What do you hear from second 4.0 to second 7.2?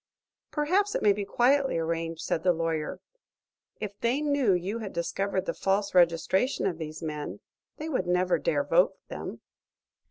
knew you had discovered the false registration of these